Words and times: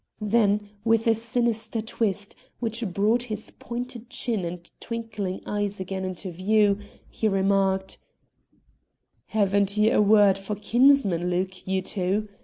Then, 0.23 0.67
with 0.83 1.05
a 1.05 1.13
sinister 1.13 1.79
twist 1.79 2.35
which 2.59 2.83
brought 2.91 3.21
his 3.29 3.51
pointed 3.51 4.09
chin 4.09 4.43
and 4.45 4.67
twinkling 4.79 5.43
eyes 5.45 5.79
again 5.79 6.03
into 6.05 6.31
view, 6.31 6.79
he 7.07 7.27
remarked: 7.27 7.99
"Haven't 9.27 9.77
ye 9.77 9.91
a 9.91 10.01
word 10.01 10.39
for 10.39 10.55
kinsman 10.55 11.29
Luke, 11.29 11.67
you 11.67 11.83
two? 11.83 12.29